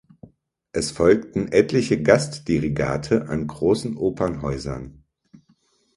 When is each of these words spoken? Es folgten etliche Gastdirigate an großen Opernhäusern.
Es 0.71 0.89
folgten 0.89 1.51
etliche 1.51 2.01
Gastdirigate 2.01 3.29
an 3.29 3.45
großen 3.45 3.97
Opernhäusern. 3.97 5.03